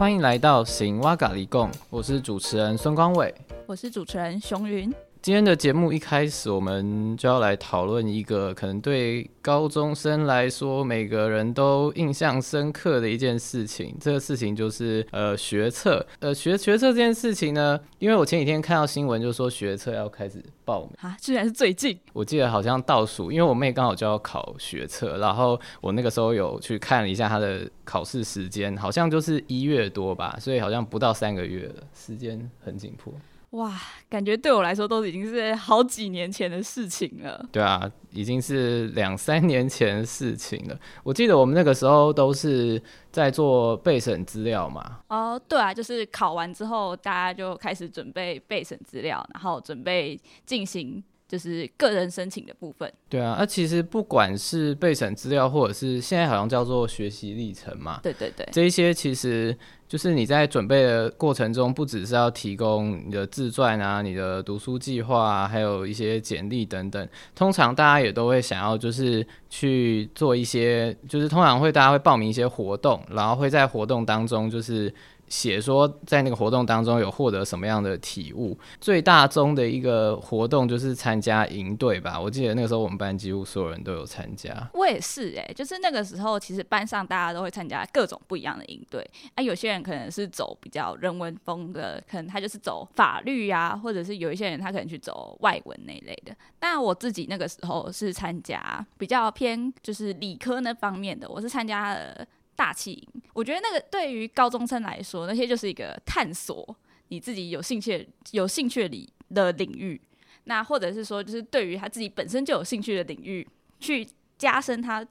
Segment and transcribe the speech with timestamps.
[0.00, 3.34] 欢迎来到行哇咖喱贡，我是主持人孙光伟，
[3.66, 4.90] 我是主持人熊云。
[5.22, 13.94] 今天的节目一开始，我们就要来讨论一个可能对高中生来说每个人都印象深刻的一件事情。
[14.00, 33.12] 这个事情就是呃学测，呃学学测这件事情呢，因为我前几天看到新闻，就说学测要开始报名啊，居然是最近，我记得好像倒数，因为我妹刚好就要考学测，然后我那个时候有去看了一下她的考试时间，好像就是一月多吧，所以好像不到三个月了，时间很紧迫。
[33.50, 33.74] 哇，
[34.08, 37.44] 感觉对我来说都已经是好几年前的事情了。
[37.50, 40.78] 对啊，已经是两三年前的事情了。
[41.02, 45.00] 我记得我们那个时候都是在做备审资料嘛。
[45.08, 51.02] 哦，对啊，就是考完之后，大家就开始准备备审资料，然后准备进行。
[51.30, 52.92] 就是个人申请的部分。
[53.08, 58.00] 对啊，那其实不管是备审资料，或者是现在好像叫做学习历程嘛。
[58.02, 67.08] 对对对，这一些其实就是你在准备的过程中，不只是要提供你的自传啊、你的读书计划啊，还有一些简历等等。
[67.36, 74.92] 通常大家也都会想要就是去做一些，就是通常会大家会报名一些活动，然后会在活动当中就是。
[75.30, 78.58] 写说在那个活动当中有获得什么样的体悟？
[78.80, 82.20] 最大宗的一个活动就是参加营队吧。
[82.20, 84.70] 我记得那个时候我们班几乎所有人都有参加。
[84.74, 89.08] 我也是哎，就是那个时候其实班上大家都会参加各种不一样的营队。
[89.36, 96.34] 啊，有些人可能是走比较人文风的，可能他就是走法律呀，或者是有一些人他可能去走外文那类的。
[96.60, 102.26] 那我自己那个时候是参加比较偏就是理科那方面的，我是参加了。
[102.56, 106.76] 大气营，我觉得那个对于高中生来说，那些就是一个探索
[107.08, 109.98] 你自己有兴趣、有兴趣里的领域，
[110.44, 115.02] 那或者是说，就是对于他自己本身就有兴趣的领域，去加深他。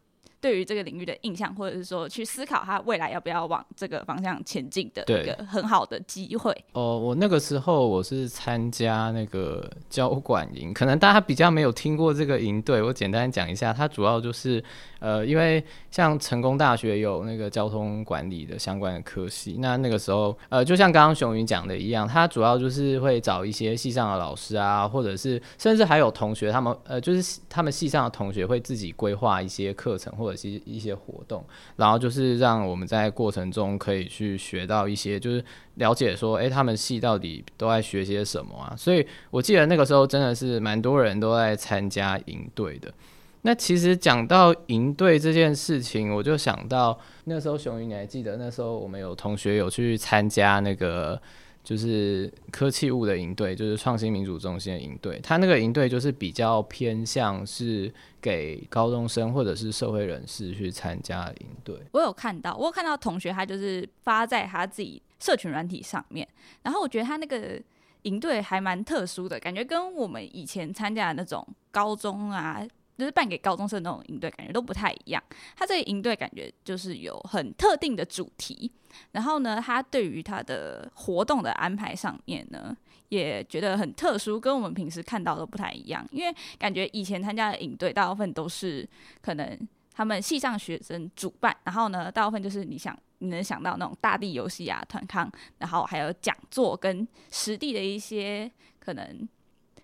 [0.41, 6.55] 对于这个领域的印象，或者是说去思考他未来要不要往这个方向前进的一个很好的机会。
[6.71, 14.63] 哦，我那个时候我是参加那个交管营，可能大家比较没有听过这个营队，我简单讲一下，它主要就是
[14.99, 15.61] 呃，因为
[15.91, 30.28] 像成功大学有那个交通管理的相关的科系，那那个时候呃，就像刚刚熊云讲的一样，它主要就是会找一些系上的老师啊，或者是甚至还有同学，他们呃，就是他们系上的同学会自己规划一些课程或。
[30.33, 31.43] 一一些活动，
[31.75, 35.43] 然后就是让我们在过程中可以去学到一些，就是
[35.75, 38.75] 了解说，哎，他们系到底都在学些什么啊？
[38.77, 42.93] 所以我记得那个时候真的是蛮多人都在参加营队的。
[43.41, 51.21] 那其实讲到营队这件事情，我就想到那时候熊云，你还记得那时候我们有同学有去参加那个。
[51.63, 55.19] 就是科技物的营队，就是创新民主中心的营队。
[55.21, 61.77] 他那个营队就是比较偏向是给高中生或者是社会人士去参加营队。
[61.91, 66.27] 我有看到，我有看到同学他就是发在他自己社群软体上面。
[66.63, 67.61] 然后我觉得他那个
[68.03, 72.65] 营队还蛮特殊的，感觉跟我们以前参加的那种高中啊。
[72.99, 75.23] 就是办给高中生那种营队，感觉都不太一样。
[75.55, 78.69] 他这个营队感觉就是有很特定的主题，
[79.13, 82.75] 然后呢，他对于他的活动的安排上面呢，
[83.07, 86.05] 也觉得很特殊，跟我们平时看到的不太一样。
[86.11, 88.87] 因为感觉以前参加的营队，大部分都是
[89.21, 89.57] 可能
[89.93, 99.27] 他们系上学生主办，然后呢，大部分就是你想你能想到那种大地游戏啊、团康，然后还有讲座跟实地的一些可能。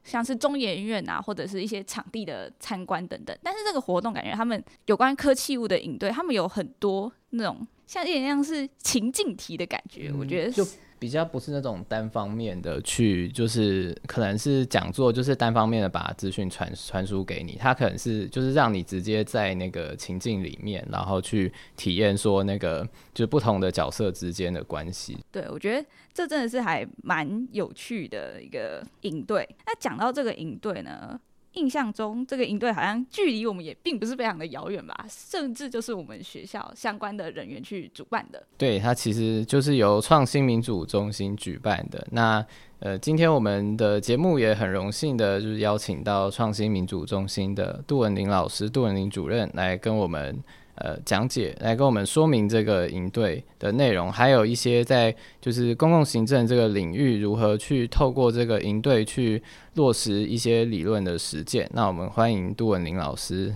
[0.05, 10.65] 像是中研院啊，或者是一些场地的参观等等，但是这个活动感觉他们有关科技物的应对，他们有很多那种像一点像是情境题的感觉，我觉得就。
[11.05, 17.55] 比较不是那种单方面的去，就是可能是讲座，就是单方面的把资讯传传输给你。
[17.61, 22.83] 他可能是就是让你直接在那个情境里面，然后去体验说那个
[23.13, 25.15] 就是不同的角色之间的关系。
[25.31, 29.47] 对，我觉得这真的是还蛮有趣的一个营队。
[29.67, 31.21] 那讲到这个营队呢？
[31.55, 38.41] 印象中，这个营队好像距离我们也并不是非常的遥远吧，甚至就是我们学校相关的人员去主办的。
[38.57, 42.07] 对，它其实就是由创新民主中心举办的。
[42.11, 42.45] 那
[42.79, 50.41] 呃，今天我们的节目也很荣幸的，就是邀请到创新民主中心的杜文林老师、杜文林主任来跟我们。
[50.75, 59.41] 呃，讲解来跟我们说明这个营队的内容，还有一些在就是公共行政这个领域如何去透过这个营队去
[59.75, 61.69] 落实一些理论的实践。
[61.73, 63.55] 那我们欢迎杜文玲老师。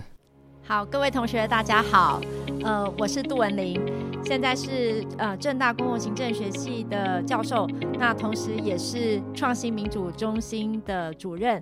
[0.62, 2.20] 好，各位同学，大家好。
[2.62, 3.80] 呃，我是杜文玲，
[4.24, 7.66] 现在是呃正大公共行政学系的教授，
[7.98, 11.60] 那同时也是创新民主中心的主任。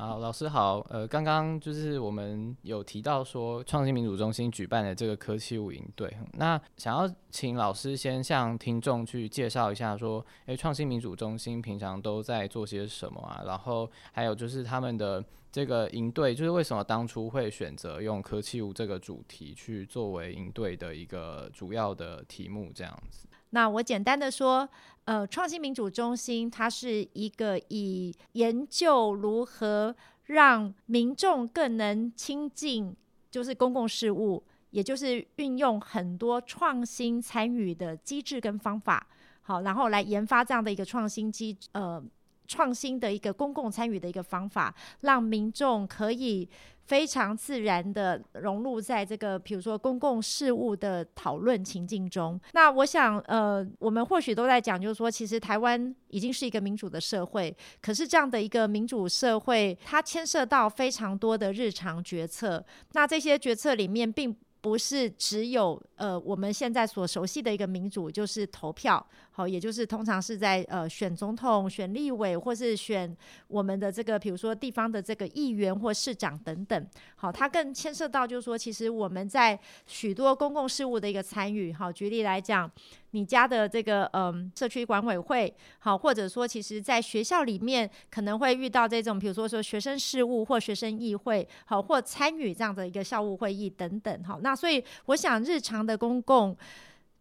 [0.00, 0.78] 好，老师好。
[0.90, 13.42] 呃，刚刚就是我们有提到说，创新民主中心举办的这个科技舞营队，那想要请老师先向听众去介绍一下，说，诶，创新民主中心平常都在做些什么啊？
[13.44, 23.26] 然后还有就是他们的这个营队，就是为什么当初会选择用科技舞这个主题去作为营队的一个主要的题目，这样子。
[23.50, 24.68] 那我简单的说，
[25.08, 29.96] 呃，创新民主中心它是一个以研究如何
[30.26, 32.94] 让民众更能亲近，
[33.30, 39.06] 就是公共事务，也就是运用很多创新参与的机制跟方法，
[39.40, 42.04] 好，然后来研发这样的一个创新机，呃，
[42.48, 46.48] 创新的一个公共参与的一个方法，让民众可以。
[46.88, 52.40] 非常自然的融入在这个，比如说公共事务的讨论情境中。
[52.54, 62.64] 那我想，呃，我们或许都在讲，就是说，其实台湾已经是一个民主的社会，可是这样的一个民主社会，它牵涉到非常多的日常决策。
[62.92, 73.16] 那这些决策里面，并不是只有呃我们现在所熟悉的一个民主，就是投票，好，也就是通常是在呃选总统、选立委，或是选
[73.46, 82.70] 我们的这个，比如说地方的这个议员或市长等等，好，它更牵涉到就是说，其实我们在许多公共事务的一个参与，好，举例来讲。
[83.12, 96.56] 你家的这个嗯社区管委会好，或者说其实在学校里面可能会遇到这种，比如说说学生事务或学生议会好，或参与这样的一个校务会议等等好，那那所以我想日常的公共。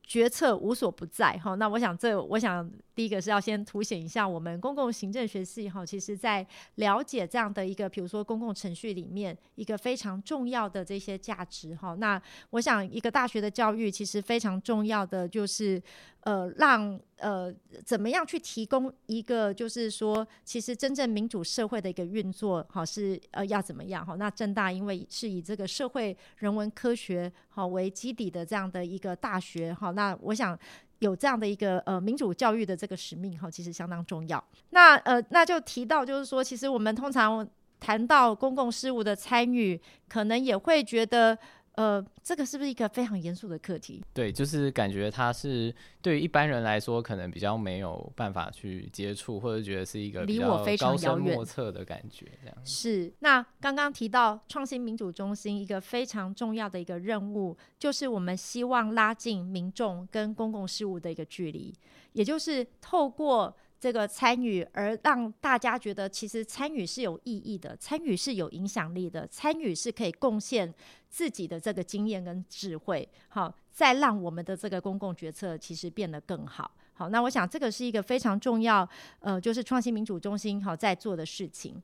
[0.10, 2.66] 决策无所不在哈，那我想这我想
[2.96, 11.94] 第一个是要先凸显一下我们公共行政学系哈，其实在了解这样的一个，比如说公共程序里面一个非常重要的这些价值哈。
[11.96, 12.22] 那
[12.52, 15.84] 我想一个大学的教育其实非常重要的就是
[16.28, 17.54] 呃让呃
[17.86, 24.14] 怎么样去提供一个就是说其实真正民主社会的一个运作好是呃要怎么样哈？
[24.16, 29.92] 那正大因为是以这个社会人文科学好为基底的这样的一个大学哈。
[29.92, 30.58] 那我想
[31.00, 34.44] 有这样的一个呃民主教育的这个使命哈，其实相当重要。
[34.72, 37.48] 那呃那就提到就是说，其实我们通常
[37.80, 41.38] 谈到公共事务的参与，可能也会觉得。
[41.78, 44.04] 呃，这个是不是一个非常严肃的课题？
[44.12, 45.72] 对，就是感觉它是
[46.02, 52.26] 对于一般人来说，可能比较没有办法去接触，或者觉得是一个离我非常遥远莫测的感觉。
[52.42, 53.14] 这样是。
[53.20, 61.72] 那刚刚提到创新民主中心一个非常重要的一个任务，就是我们希望拉近民众跟公共事务的一个距离，
[62.14, 63.56] 也就是透过。
[63.80, 70.74] 这个参与，而让大家觉得其实参与是有意义的，参与是有影响力的，参与是可以贡献
[71.10, 76.72] 自己的这个经验跟智慧，好，再让我们的这个公共决策其实变得更好。
[76.94, 78.88] 好，那我想这个是一个非常重要，
[79.20, 81.80] 呃，就是创新民主中心好在做的事情。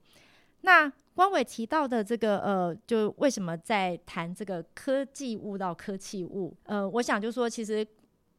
[0.62, 6.58] 那汪伟提到的这个，呃，就为什么在谈这个科技物到科技物？
[6.64, 7.86] 呃，我想就说其实。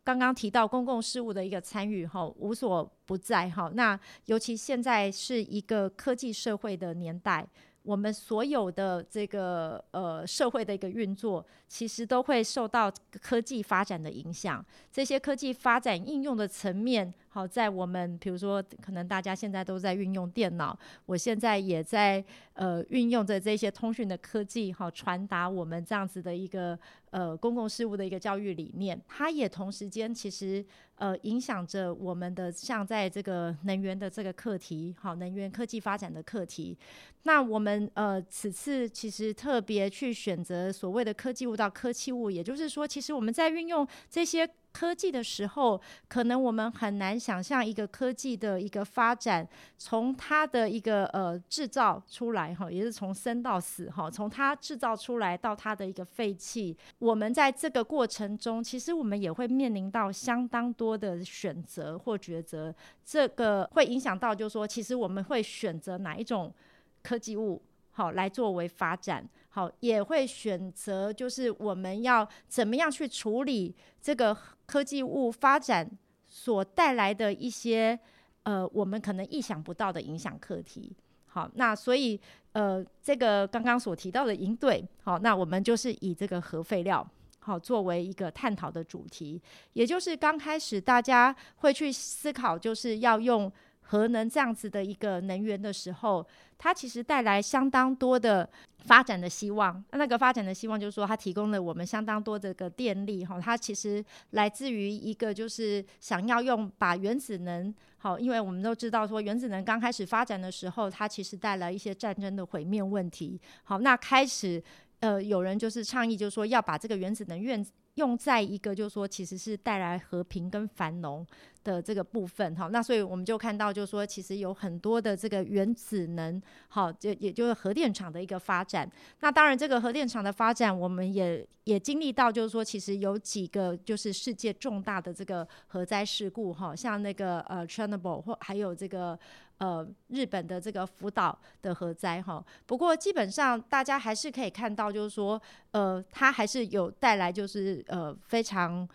[0.04, 3.70] 刚刚提到公共事务的一个参与哈，无所不在哈。
[3.74, 7.44] 那尤其现在是一个科技社会的年代。
[7.82, 12.90] 我们所有的这个呃社会的一个运作，其实都会受到
[13.20, 14.64] 科技发展的影响。
[14.90, 26.78] 这些科技发展应用的层面，好在我们比如说，可能大家现在都在运用电脑，我现在也在呃运用着这些通讯的科技，好传达我们这样子的一个
[27.10, 29.00] 呃公共事务的一个教育理念。
[29.08, 30.64] 它也同时间其实。
[30.96, 36.78] 呃，影响着我们的像在这个能源的这个课题，好，能源科技发展的课题。
[37.24, 44.48] 那我们呃，此次其实特别去选择所谓的科技物到科技物，也就是说，其实我们在运用这些。
[44.74, 66.52] 科技的时候，可能我们很难想象一个科技的一个发展，从它的一个呃制造出来哈，也是从生到死哈，从它制造出来到它的一个废弃，我们在这个过程中，其实我们也会面临到相当多的选择或抉择，这个会影响到，就是说，其实我们会选择哪一种
[67.00, 67.62] 科技物
[67.94, 69.28] 好来作为发展。
[69.48, 74.36] 好，也会选择，就是我们要怎么样去处理这个
[74.66, 75.88] 科技物发展
[76.26, 77.98] 所带来的一些
[78.42, 80.94] 呃，我们可能意想不到的影响课题。
[81.26, 82.20] 好，那所以
[82.52, 87.08] 呃，这个刚刚所提到的应对，好，那我们就是以这个核废料
[87.38, 89.40] 好作为一个探讨的主题，
[89.72, 93.50] 也就是刚开始大家会去思考，就是要用
[93.84, 96.26] 核能这样子的一个能源的时候，
[96.58, 98.48] 它其实带来相当多的
[98.86, 99.82] 发展的希望。
[99.92, 103.40] 那那个发展的希望就是说，它提供了我们相当多的个电力哈。
[103.40, 113.40] 它其实来自于一个就是想要用把原子能好，因为我们都知道说原子能刚开始发展的时候，它其实带来一些战争的毁灭问题。
[113.62, 114.62] 好，那开始
[115.00, 121.26] 呃有人就是倡议，就是说要把这个原子能源用在一个就是说其实是带来和平跟繁荣。
[121.64, 128.86] 的这个部分哈，那所以我们就看到，就是说，其实有很多的这个原子能，好，就也就是核电厂的一个发展。
[129.20, 139.18] 那当然，这个核电厂的发展，我们也也经历到，就是说，其实有几个就是世界重大的这个核灾事故哈，像那个呃 Chernobyl 或还有这个
[139.58, 142.44] 呃日本的这个福岛的核灾哈。
[142.66, 145.40] 不过基本上大家还是可以看到，就是说，
[145.72, 148.88] 呃，它还是有带来就是呃非常。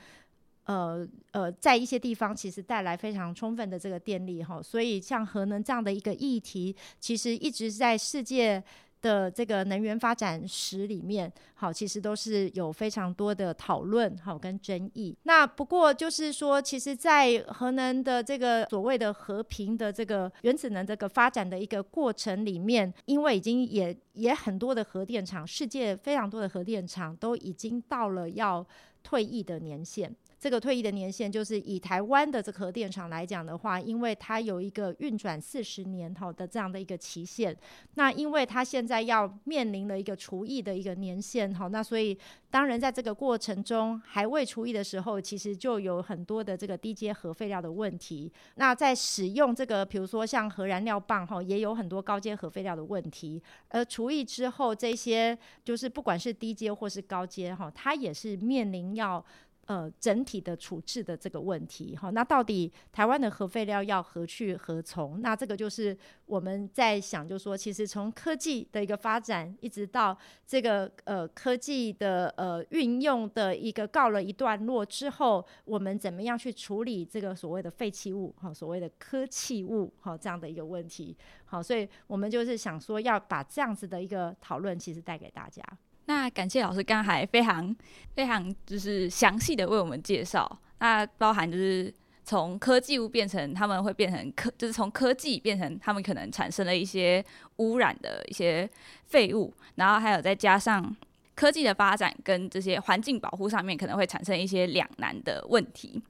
[0.65, 8.63] 呃呃，在一些地方其实带来非常充分的这个电力哈，所以像核能这样的一个议题，其实一直在世界
[9.01, 15.15] 的这个能源发展史里面，好，其实都是有非常多的讨论好跟争议。
[15.24, 28.65] 那不过就是说，其实，在核能的这个所谓的和平的这个原子能这个发展的一个过程里面，因为已经也也很多的核电厂，世界非常多的核电厂都已经到了要
[29.01, 30.13] 退役的年限。
[30.39, 37.53] 这个退役的年限，就是以台湾的这核电厂来讲的话，因为它有一个运转四十年哈的这样的一个期限，
[37.96, 42.17] 那因为它现在要面临了一个除役的一个年限，哈，那所以
[42.50, 48.31] 当然在这个过程中还未除役的时候，其实就有很多的这个低阶核废料的问题。
[48.55, 53.43] 那在使用这个，比如说像核燃料棒，哈，也有很多高阶核废料的问题。
[53.67, 59.24] 而除役之后，这些就是不管是低阶或是高阶，哈，它也是面临要。
[59.69, 65.21] 呃，整体的处置的这个问题，哈，那到底台湾的核废料要何去何从？
[65.21, 65.95] 那这个就是
[66.25, 85.63] 我们在想，就是说，其实从科技的一个发展，一直到这个呃科技的呃运用的一个告了一段落之后，我们怎么样去处理这个所谓的废弃物，哈，所谓的科技物，哈，这样的一个问题，好，所以我们就是想说，要把这样子的一个讨论，其实带给大家。
[86.09, 87.73] 那感谢老师刚才非常
[88.15, 91.93] 非常就是详细的为我们介绍，那包含就是
[92.25, 97.23] 从科技物变成他们会变成科，就是从科技变成他们可能产生了一些
[97.57, 98.67] 污染的一些
[99.05, 100.95] 废物，然后还有再加上
[101.35, 106.01] 科技的发展跟这些环境保护上面可能会产生一些两难的问题。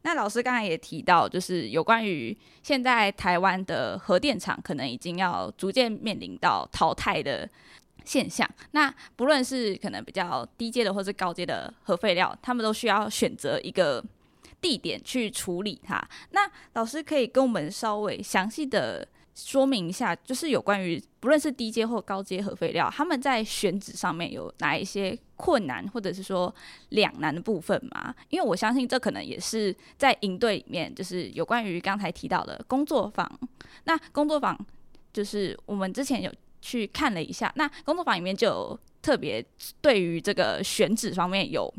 [0.00, 7.46] 那老师刚才也提到，就是有关于现在台湾的核电厂可能已经要逐渐面临到淘汰的。
[8.04, 14.02] 现象，那不论是可能比较低阶的或是高阶的核废料，他们都需要选择一个
[14.60, 16.02] 地点去处理它。
[16.30, 26.52] 那老师可以跟我们稍微详细的说明一下，就是有关于不论是低阶或高阶核废料，他们在选址上面有哪一些困难，或者是说
[26.88, 28.14] 两难的部分吗？
[28.30, 33.30] 因为我相信这可能也是在营队里面，就是有关于刚才提到的工作坊。
[33.84, 34.58] 那工作坊
[35.12, 36.32] 就是我们之前有。
[36.60, 39.44] 去看了一下，那工作坊里面就特别
[39.80, 41.72] 对于这个选址方面有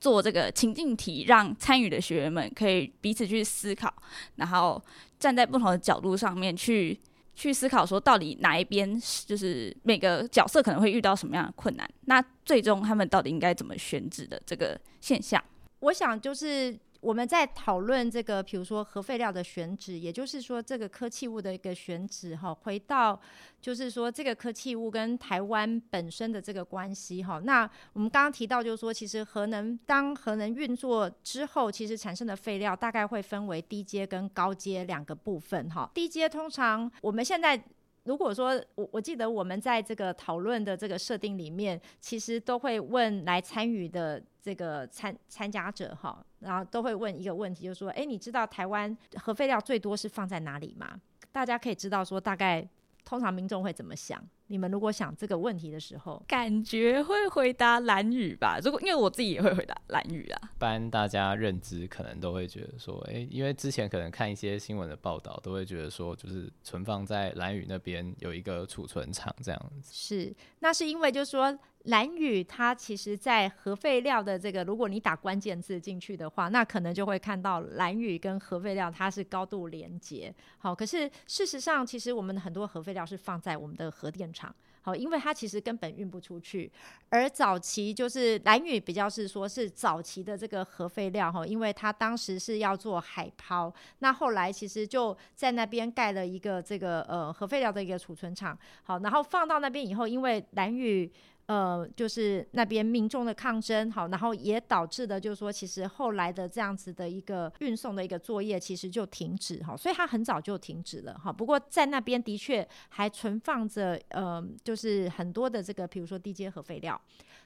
[0.00, 3.92] 做这个情境题，让参与的学员们可以彼此去思考，
[4.36, 4.82] 然后
[5.18, 6.98] 站在不同的角度上面去
[7.34, 15.42] 去思考，说到底哪一边就是每个角色可能会遇到什么样的困难，那最终他们到底应该怎么选址的这个现象，
[15.80, 16.76] 我想就是。
[17.00, 22.52] 我们在讨论这个，比如说核废料的选址，也就是说这个科技物的一个选址哈。
[22.54, 23.20] 回到
[23.60, 27.40] 就是说这个科技物跟台湾本身的这个关系哈。
[27.44, 35.90] 那我们刚刚提到就是说，其实核能当核能运作之后，其实产生的废料大概会分为低阶跟高阶两个部分哈。
[35.94, 37.62] 低阶通常我们现在。
[38.06, 51.00] 如果说我我记得我们在这个讨论的这个设定里面，其实都会问来参与的这个参参加者哈，然后都会问一个问题，就是说，哎，你知道台湾核废料最多是放在哪里吗？
[51.32, 52.66] 大家可以知道说，大概
[53.04, 54.24] 通常民众会怎么想？
[54.46, 58.60] 你们如果想这个问题的时候，感觉会回答蓝雨吧？
[58.62, 60.40] 如果因为我自己也会回答蓝雨啊。
[60.54, 69.92] 一般大家认知可能都会觉得说，哎，因为之前可能看一些新闻的报道，都会觉得说，就是存放在蓝雨那边有一个储存厂这样子。
[69.92, 71.58] 是，那是因为就是说。
[71.86, 80.34] 蓝宇它其实，在核废料的这个，如果你打关键字进去的话，那可能就会看到蓝宇跟核废料它是高度连接。
[80.58, 84.54] 好，可是事实上，其实我们很多核废料是放在我们的核电厂。
[84.82, 86.70] 好，因为它其实根本运不出去。
[87.08, 101.12] 而早期就是蓝屿比较是说是早期的这个核废料哈，因为它当时是要做海抛，那后来其实就在那边盖了一个这个呃核废料的一个储存厂，好，然后放到那边以后，因为蓝屿。
[101.46, 111.32] 呃，就是那边民众的抗争，好，然后也导致的，就是说，其实后来的这样子的一个运送的一个作业，其实就停止，哈，所以它很早就停止了，哈。
[111.32, 117.00] 不过在那边的确还存放着，呃，就是很多的这个，比如说低阶核废料。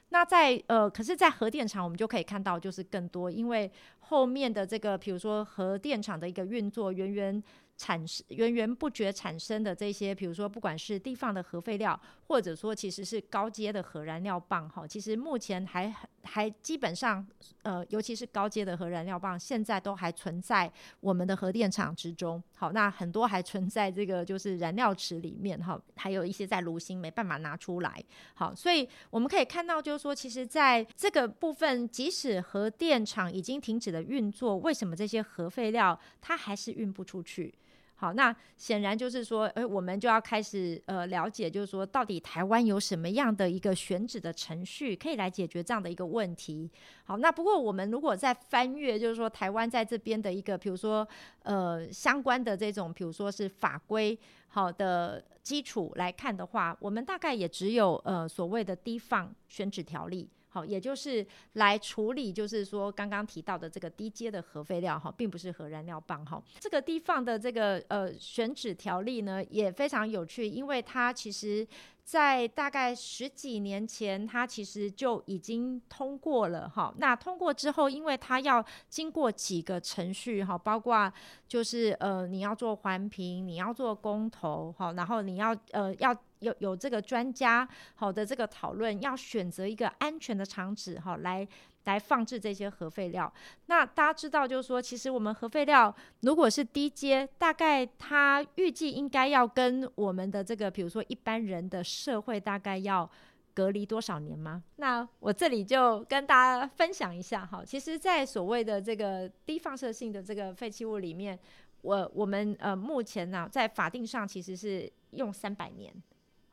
[0.09, 7.41] 那在呃，可是，在核电厂我们就可以看到，就是更多，因为后面的这个，比如说核电厂的一个运作，源源。
[7.81, 17.25] 产生源源不绝产生的这些，比如说不管是地方的核废料，或者说其实是高阶的核燃料棒，哈，其实目前还还基本上，
[17.63, 22.41] 呃，尤其是高阶的核燃料棒，现在都还存在我们的核电厂之中。
[22.53, 28.03] 好，那很多还存在这个就是燃料池里面，哈，还有一些在炉芯没办法拿出来。
[28.35, 37.51] 好，所以我们可以看到，就是说，其实在这个部分，即使核电厂已经停止了运作，为什么这些核废料它还是运不出去？
[38.01, 46.67] 好，那显然就是说，哎，我们就要开始呃了解，就是说，到底台湾有什么样的一个选址的程序，可以来解决这样的一个问题。
[47.03, 51.07] 好，那不过我们如果在翻阅，就是说台湾在这边的一个，比如说
[51.43, 54.17] 呃相关的这种，比如说是法规
[54.47, 60.27] 好的基础来看的话，我们大概也只有呃所谓的低放选址条例。
[60.51, 66.39] 好，也就是来处理，就是说刚刚提到的这个低阶的核废料哈，并不是核燃料棒哈。
[66.59, 71.67] 这个地方的这个呃选址条例呢，也非常有趣，因为它其实。
[72.03, 76.93] 在大概十几年前，它其实就已经通过了哈。
[76.97, 81.13] 那通过之后，因为它要经过几个程序哈，包括
[81.47, 91.47] 就是呃你要做环评，你要做公投哈，然后你要呃要有有这个专家好的这个讨论，要选择一个安全的场址哈来。
[91.85, 93.33] 来放置这些核废料。
[93.65, 103.09] 那大家知道，就是说，其实我们核废料如果是低阶，大概它预计应该要跟我们的这个，比如说一般人的社会，大概要
[103.55, 104.61] 隔离多少年吗？
[104.75, 107.63] 那我这里就跟大家分享一下哈。
[107.65, 111.39] 其实，在所谓的这个低放射性的这个废弃物里面，
[111.81, 115.91] 我我们呃目前呢，在法定上其实是用三百年。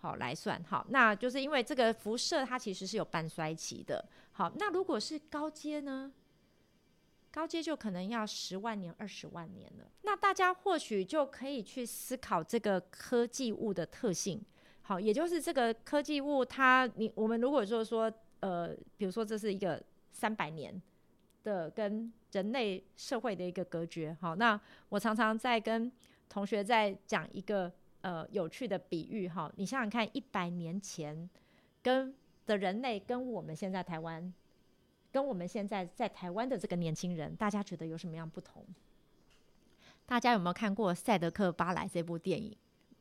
[0.00, 4.04] 好来算好，那就是因为这个辐射它其实是有半衰期的。
[4.30, 6.12] 好，那如果是高阶呢？
[7.32, 9.90] 高阶就可能要十万年、二十万年了。
[10.02, 14.40] 那大家或许就可以去思考这个科技物的特性。
[14.82, 19.82] 好，也就是这个科技物它，你我们如果说说呃，比如说这是一个
[20.12, 20.80] 三百年
[21.42, 24.16] 的跟人类社会的一个隔绝。
[24.20, 24.58] 好，那
[24.90, 25.90] 我常常在跟
[26.28, 27.72] 同学在讲一个。
[28.00, 31.28] 呃，有趣的比喻哈，你想想看，一百年前
[31.82, 32.14] 跟
[32.46, 34.32] 的人类跟我们现在台湾，
[35.10, 38.64] 跟我们现在在台湾的这个年轻人，大家觉得有什么样不同？
[40.06, 42.56] 大家有没有看过《赛德克巴莱》这部电影？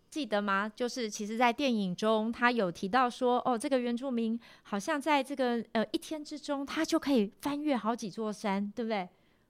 [0.09, 0.71] 记得吗？
[0.75, 9.07] 就是其实，在电影中，他有提到说，哦，这个原住民好像在这个呃一天之中，他就可以翻越好几座山，对不对？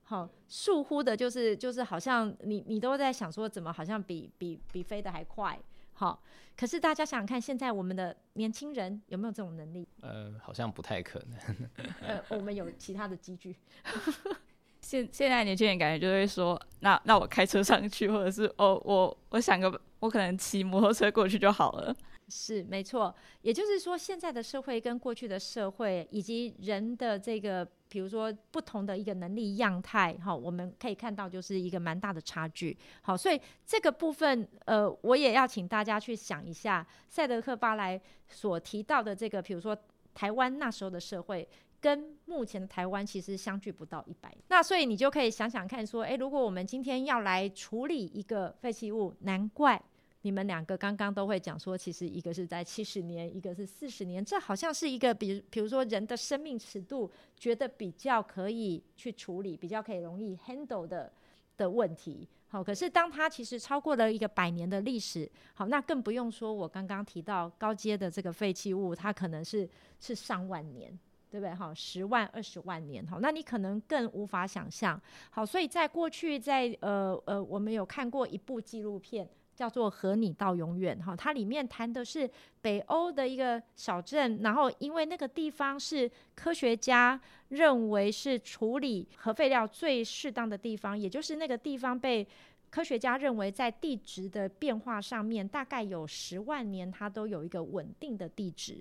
[0.08, 5.60] 好，疏忽的就是就是好像你你都在想说怎么好像比比比飞的还快，
[5.92, 6.22] 好，
[6.56, 9.86] 可是大家想想看，现在我们的年轻人有没有这种能力？
[10.00, 11.38] 呃，好像不太可能。
[12.00, 13.54] 呃，我们有其他的机具。
[14.80, 21.94] 现现在年轻人感觉就会说，那那我开车上去，或者是哦我我想个我可能骑摩托车过去就好了。
[22.30, 32.76] 是没错，也就是说，现在的社会跟过去的社会，以及人的这个，比如说不同的一个能力样态，哈，我们可以看到就是一个蛮大的差距。
[33.02, 39.76] 好，所以这个部分，呃，我也要请大家去想一下，赛德克巴莱所提到的这个，比如说
[40.14, 41.48] 台湾那时候的社会，
[41.80, 44.36] 跟目前的台湾其实相距不到一百。
[44.48, 49.82] 那所以你就可以想想看，说，诶，如果我们今天要来处理一个废弃物，难怪。
[50.28, 61.10] 你们两个刚刚都会讲说，其实一个是在七十年，一个是四十年，这好像是一个比，比如说人的生命尺度，觉得比较可以去处理，比较可以容易 handle 的
[61.56, 62.28] 的问题。
[62.48, 69.66] 好，可是当它其实超过了一个百年的历史，好，那更不用说我刚刚提到高阶的这个废弃物，它可能是
[69.98, 70.90] 是上万年，
[71.30, 71.54] 对不对？
[71.54, 75.00] 好，十万、二十万年，好，那你可能更无法想象。
[75.30, 79.26] 好，所以在过去，在呃呃，我们有看过一部纪录片。
[79.58, 92.24] 叫做和你到永远哈，它里面谈的是北欧的一个小镇，然后因为那个地方是科学家认为是处理核废料最适当的地方，也就是那个地方被
[92.70, 98.80] 科学家认为，在地质的变化上面，大概有十万年，它都有一个稳定的地质。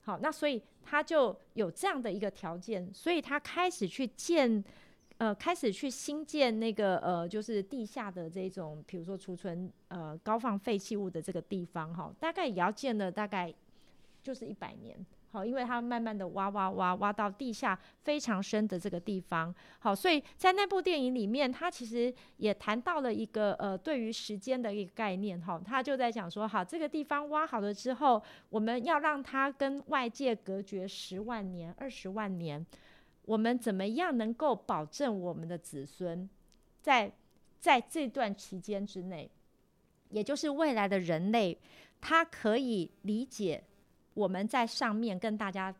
[0.00, 4.64] 好，那所以它就有这样的一个条件，所以他开始去建，
[5.18, 13.52] 呃，开始去新建那个呃，就是地下的这种，比如说储存呃高放废弃物的这个地方，哈，大概也要建了大概
[14.22, 14.94] 就是一百年。
[15.32, 32.64] 好，因为它慢慢的挖挖挖挖到地下非常深的这个地方，好，所以在那部电影里面，它其实也谈到了一个呃对于时间的一个概念，哈，他就在讲说，好，这个地方挖好了之后，我们要让它跟外界隔绝十万年、二十万年，
[33.26, 36.26] 我们怎么样能够保证我们的子孙
[36.80, 37.12] 在
[37.60, 39.30] 在这段期间之内，
[40.08, 41.58] 也就是未来的人类，
[42.00, 43.62] 他可以理解。
[44.14, 45.74] 我们在上面跟大家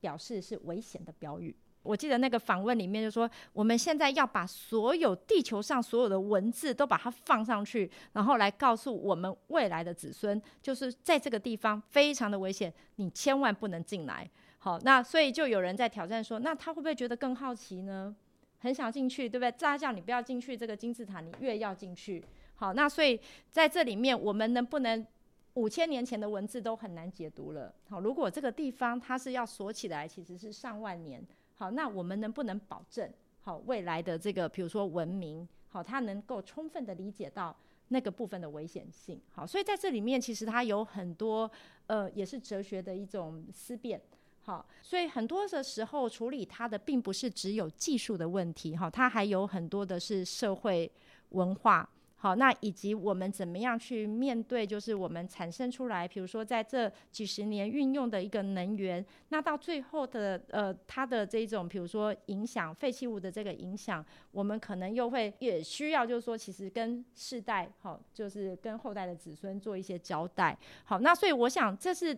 [0.00, 1.54] 表示是危险的标语。
[1.82, 14.28] 我记得那个访问里面就说，我们现在要把所有地球上所有的文字都把它放上去，然后来告诉我们未来的子孙，就是在这个地方非常的危险，你千万不能进来。
[14.66, 18.12] 好，那所以就有人在挑战说，那他会不会觉得更好奇呢？
[18.58, 19.52] 很想进去，对不对？
[19.52, 22.20] 大家叫你不要进去这个金字塔，你越要进去。
[22.56, 25.06] 好，那所以在这里面，我们能不能？
[25.54, 27.72] 五千年前的文字都很难解读了。
[27.88, 31.24] 好，如果这个地方它是要锁起来，其实是上万年。
[31.54, 33.08] 好，那我们能不能保证
[33.40, 37.56] 好未来的这个，比如说文明，好，它能够充分的理解到
[37.88, 39.20] 那个部分的危险性？
[39.30, 41.48] 好，所以在这里面其实它有很多
[41.86, 43.98] 呃，也是哲学的一种思辨。
[44.46, 50.88] 好，所以很多的时候处理它的并不是只有技术的问题，哈，它还有很多的是社会
[51.30, 51.88] 文化。
[52.18, 70.56] 好，那以及我们怎么样去面对，就是我们产生出来，比如说在这几十年运用的一个能源，那到最后的呃，它的这种，比如说影响废弃物的这个影响，我们可能又会也需要，就是说，其实跟世代，好，就是跟后代的子孙做一些交代。
[70.84, 72.16] 好，那所以我想这是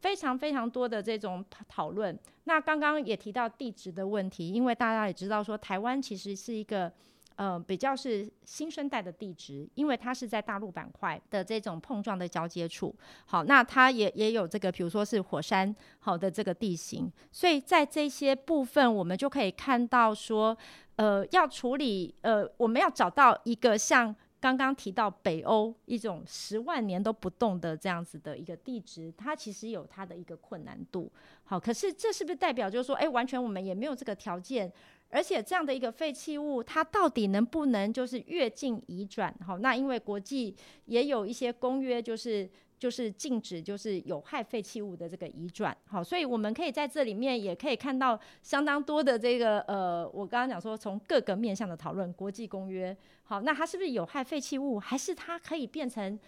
[0.00, 2.18] 非常非常多的这种讨论。
[2.44, 6.92] 那刚刚也提到地质的问题，因为大家也知道说，台湾其实是一个。
[7.38, 12.96] 呃，比较是新生代的地质，因为它是在大陆板块的这种碰撞的交接处。
[13.26, 20.56] 好，那它也也有这个，比如说是火山好的这个地形，所以在这些部分，我们就可以看到说，
[20.96, 31.10] 呃，要处理，呃，我们要找到一个像刚刚提到北欧一种十万年都不动的这样子的一个地质，它其实有它的一个困难度。
[31.44, 34.72] 好，可是这是不是代表就是说，哎，完全我们也没有这个条件？
[35.08, 39.32] 而且这样的一个废弃物，它到底能不能就是越境移转？
[39.46, 40.54] 好，那因为国际
[40.86, 45.76] 也有一些公约，就是就是禁止就是有害废弃物的这个移转。
[45.86, 52.96] 好，所以我们可以在这里面也可以看到相当多的这个呃，我刚刚讲说从各个面向的讨论国际公约。
[53.24, 56.18] 好，那它是不是有害废弃物，还是它可以变成？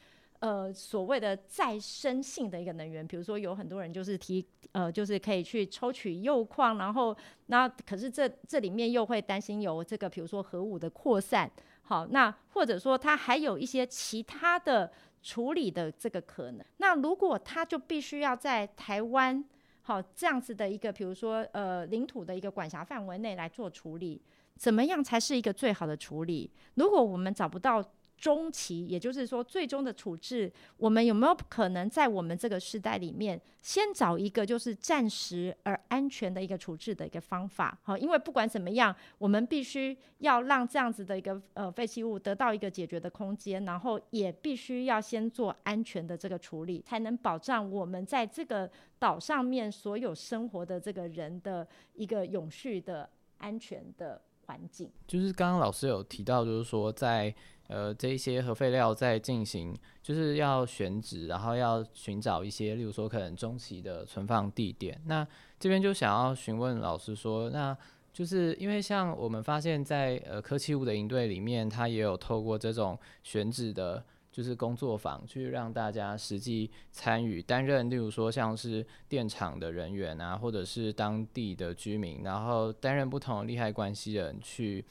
[0.40, 11.50] 呃，所谓的再生性的一个能源，比如说有很多人就是提，呃，就是可以去抽取铀矿，然后那可是这这里面又会担心有这个，比如说核武的扩散，
[11.82, 14.88] 好，那或者说它还有一些其他的
[15.22, 16.64] 处理的这个可能。
[16.78, 19.44] 那如果他就必须要在台湾，
[19.82, 24.22] 好这样子的一个，比如说呃领土的一个管辖范围内来做处理，
[24.56, 26.50] 怎么样才是一个最好的处理？
[26.74, 27.84] 如果我们找不到。
[28.18, 37.78] 中期，也就是说，最终的处置，我们有没有可能在我们这个时代里面，先找一个就是暂时而安全的一个处置的一个方法？
[37.84, 54.90] 好，因为不管怎么样，我们必须要让这样子的一个呃废弃物得到一个解决的空间，然后也必须要先做安全的这个处理，才能保障我们在这个岛上面所有生活的这个人的一个永续的安全的环境。
[55.06, 57.32] 就是刚刚老师有提到，就是说在。
[57.68, 64.98] 呃，这一些核废料在进行，就是要选址，然后要寻找一些，例如说可能中期的存放地点。
[65.04, 65.26] 那
[65.60, 67.76] 这边就想要询问老师说，那
[68.10, 74.02] 就是因为像我们发现，在呃科技物的营队里面，他也有透过这种选址的，
[74.32, 84.82] 就是工作坊，去让大家实际参与担任，例如说像是电厂的人员啊，或者是当地的居民，然后担任不同利害关系人去。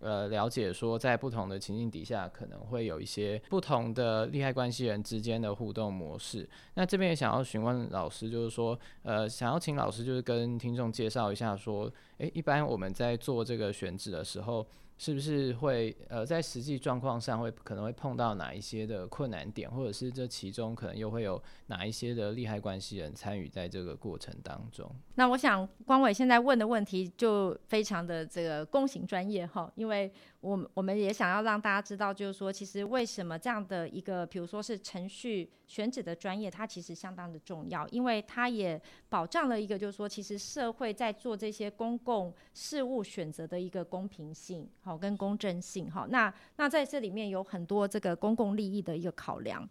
[0.00, 6.48] 呃，了解说，在不同的情境底下，可能会有一些不同的利害关系人之间的互动模式。
[6.74, 14.66] 那这边也想要询问老师，就是说，呃，想要请老师就是跟听众介绍一下，说，诶，一般我们在做这个选址的时候。
[15.02, 24.94] 是不是会呃在实际状况上会可能会碰到哪一些的困难点，或者是这其中可能又会有哪一些的利害关系人参与在这个过程当中？
[25.14, 49.68] 那我想光伟现在问的问题就非常的这个公行专业哈，因为我我们也想要让大家知道，就是说，其实为什么这样的一个，比如说是程序选址的专业，它其实相当的重要，因为它也保障了一个，就是说，其实社会在做这些公共事务选择的一个公平性，好跟公正性，好，那那在这里面有很多这个公共利益的一个考量。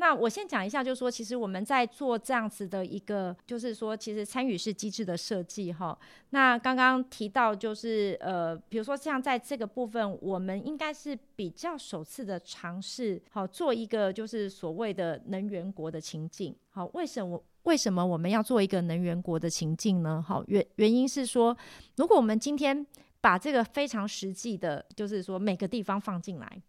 [0.00, 5.96] 那我先讲一下，就是说，其实我们在做这样子的一个，就是说，其实参与式机制的设计，哈。
[6.30, 16.56] 那刚刚提到，就是呃，比如说像在这个部分，我们应该是比较首次的尝试，好做一个就是所谓的能源国的情境。
[16.70, 20.24] 好，为什么为什么我们要做一个能源国的情境呢？
[20.26, 21.54] 好，原原因是说，
[21.96, 22.86] 如果我们今天
[23.20, 26.62] 把这个非常实际的，就是说每个地方放进来。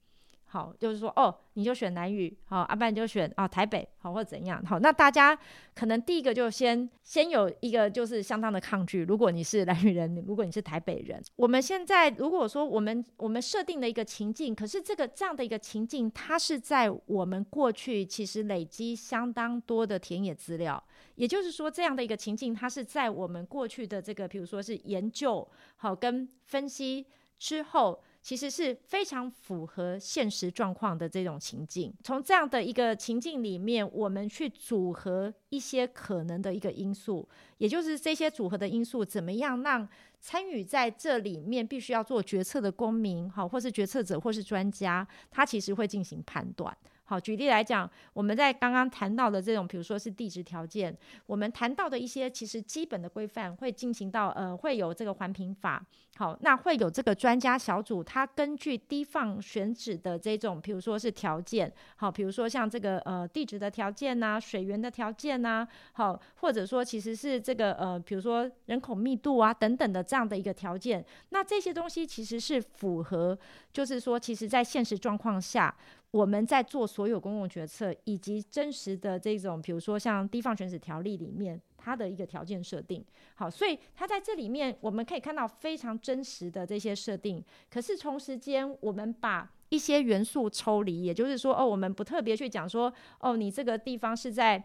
[0.51, 5.37] 好，就是说，哦，你就选南语，好，阿爸你就选啊台北，好，或者怎样，好，那大家
[5.73, 9.05] 可能第一个就先先有一个就是相当的抗拒。
[9.05, 20.83] 如果你是南语人，如果你是台北人，我们现在如果说我们我们设定的一个情境，可是这个这样的一个情境，它是在我们过去其实累积相当多的田野资料，
[21.15, 27.07] 也就是说，这样的一个情境，它是在我们过去的这个，比如说是研究好跟分析
[27.39, 28.03] 之后。
[28.21, 31.93] 其实是非常符合现实状况的这种情境。
[32.03, 39.87] 从这样的一个情境里面，我们去组合一些可能的一个因素，也就是这些组合的因素，怎么样让
[40.19, 46.75] 参与在这里面必须要做决策的公民，好，或是决策者，或是专家，他其实会进行判断。
[47.11, 55.85] 好，举例来讲，我们在刚刚谈到的这种，比如说是地质条件，我们谈到的一些其实基本的规范会进行到，呃，会有这个环评法。
[56.15, 73.37] 好，那会有这个专家小组，他根据低放选址的这种，比如说是条件，好，比如说像这个呃地质的条件呐，水源的条件呐，好，或者说其实是这个呃，比如说人口密度啊等等的这样的一个条件，那这些东西其实是符合，
[73.73, 75.75] 就是说，其实在现实状况下。
[76.11, 83.03] 我们在做所有公共决策，以及真实的这种，比如说像地方选址条例里面，它的一个条件设定，
[83.35, 87.41] 好，所以它在这里面我们可以看到非常真实的这些设定。
[87.69, 94.61] 可是同时间，我们把一些元素抽离，也就是说，哦，我们不特别去讲说，哦，你这个地方是在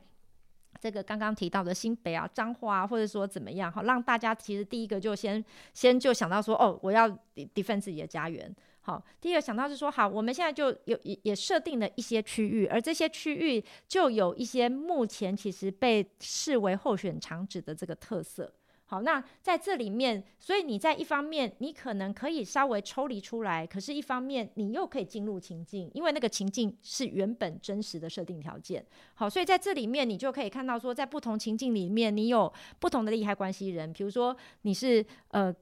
[0.80, 7.08] 这个刚刚提到的新北啊、彰化啊，或者说怎么样，好，让大家其实第一个就先先就想到说，哦，我要
[7.54, 8.52] defend 自己的家园。
[8.86, 18.48] 好，第一个想到是说，好，我们现在就有也也设定了一些区域，而这些区域就有一些目前其实被视为候选场址的这个特色。
[18.84, 28.86] 好，那在这里面，所以你在一方面你可能可以稍微抽离出来，可是一方面你又可以进入情境，因为那个情境是原本真实的设定条件。
[29.14, 35.52] 好，所以在这里面你就可以看到说，在不同情境里面，你有不同的利害关系人，比如说你是呃。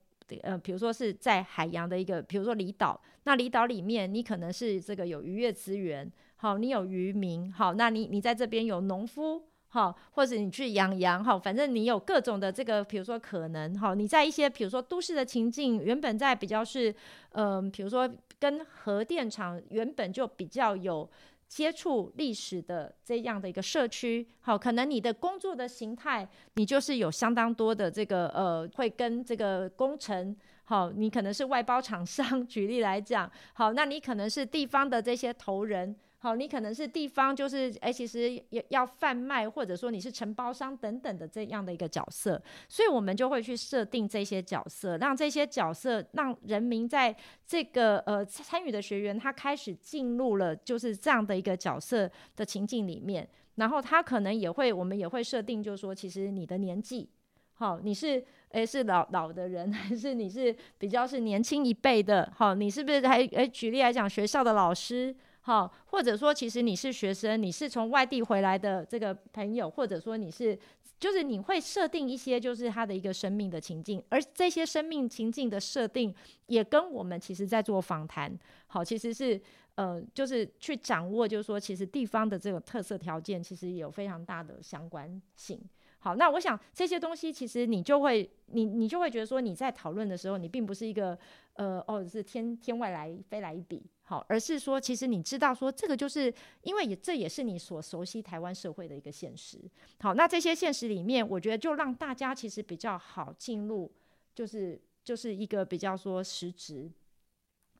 [0.43, 16.95] 呃，比如说是在海洋的一个，比如说离岛，那离岛里面你可能是这个有渔业资源，好，你有渔民，好，那你你在这边有农夫，好，或者你去养羊，好，反正你有各种的这个，比如说可能，好，你在一些比如说都市的情境，原本在比较是，
[17.33, 18.09] 嗯，比如说
[18.39, 21.11] 跟核电厂原本就比较有。
[21.47, 35.95] 接触历史的这样的一个社区，好，可能你的工作的形态，你就是有相当多的这个呃，会跟这个工程，好，你可能是外包厂商， 举例来讲，好，那你可能是地方的这些头人。
[36.19, 47.15] 好，你可能是地方，就是哎，其实要要贩卖，或者说你是承包商等等的这样的一个角色，所以我们就会去设定这些角色，让这些角色让人民在
[47.47, 57.07] 这个呃参与的学员，他开始进入了就是这样的一个角色的情境里面，然后他可能也会，我们也会设定，就是说，其实你的年纪，
[57.53, 58.25] 好，你是
[58.55, 65.15] 诶是老老的人，还是你是比较是年轻一辈的，好，你是不是还诶举例来讲，学校的老师。
[65.47, 70.59] 好，或者说，其实你是学生，你是从外地回来的这个朋友，或者说你是，
[70.99, 76.15] 就是你会设定一些，就是他的一个生命的情境，而这些生命情境的设定，
[76.47, 78.35] 也跟我们其实在做访谈，
[78.69, 79.39] 好，其实是
[79.75, 85.61] 呃，就是去掌握，就是说，其实地方的这个特色条件，其实有非常大的相关性。
[86.05, 91.19] 好，那我想这些东西，其实你就会，你你就会觉得说，你在讨论的时候，你并不是一个
[91.55, 93.83] 呃，哦，是天天外来飞来一笔。
[94.03, 99.59] 好，而是说，其实你知道，说这个就是因为也这也是你所熟悉台湾社会的一个现实。
[99.99, 103.91] 好，那这些现实里面，我觉得就让大家其实比较好进入，
[104.35, 106.91] 就是就是一个比较说实质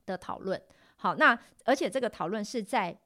[0.07, 0.59] 的讨论。
[0.95, 2.97] 好，那而且这个讨论是在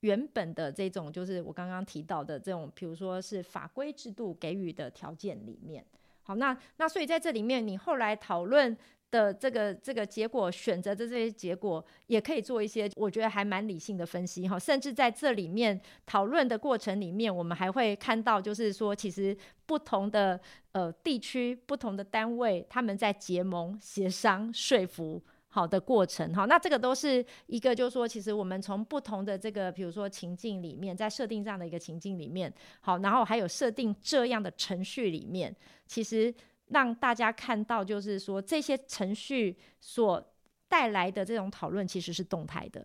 [0.00, 5.84] 原本的这种，就是我刚刚提到的这种，比如说是法规制度给予的条件里面。
[6.22, 8.76] 好，那那所以在这里面，你后来讨论
[9.12, 14.58] 的这个这个结果，选择的这些结果，也可以做一些我觉得还蛮理性的分析哈。
[14.58, 20.38] 甚至在这里面讨论的过程里面，我们还会看到，就是说，其实不同的
[20.72, 25.22] 呃地区、不同的单位，他们在结盟、协商、说服
[25.56, 26.44] 好的过程哈。
[26.44, 35.54] 那这个都是一个，就是说，其实我们从不同的这个，比如说情境里面，在设定这样的一个情境里面，好，然后还有设定这样的程序里面，
[35.86, 36.34] 其实。
[36.68, 40.20] 让大家看到，就是说这些程序所
[40.66, 42.84] 带来的这种讨论其实是动态的，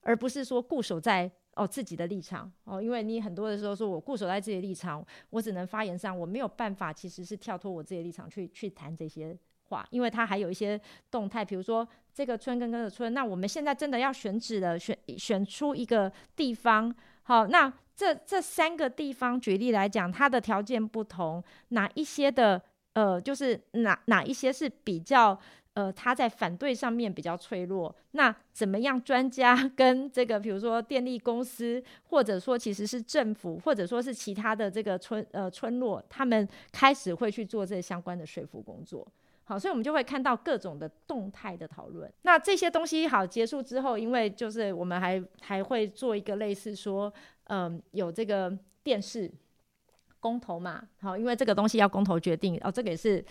[0.00, 2.80] 而不是说固守在哦自己的立场哦。
[2.80, 9.36] 因为你很多的时候说我固守在自己的立场，我只能发言上，我没有办法其实是跳脱我自己的立场去去谈这些
[9.70, 10.80] 话，因为它还有一些
[11.10, 22.62] 动态，比如说这个村跟那个村，那我们现在真的要选址了，选选出一个地方，好，那这这三个地方举例来讲，它的条件不同，哪一些的。
[22.94, 25.38] 呃，就是哪哪一些是比较
[25.74, 29.00] 呃，他在反对上面比较脆弱，那怎么样？
[29.00, 39.06] 专家 跟这个，比如说电力公司，或者说其实是政府，或者说是其他的这个村呃村落，他们开始会去做这相关的说服工作。
[39.50, 42.08] 好，所以我们就会看到各种的动态的讨论。
[42.22, 47.12] 那这些东西好结束之后，因为就是我们还还会做一个类似说，
[47.44, 49.30] 嗯，有这个电视。
[50.22, 53.24] 公投嘛，好，因为这个东西要公投决定哦，这个也是